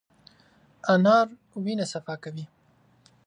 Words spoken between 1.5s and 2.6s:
د وینې صفا کوي.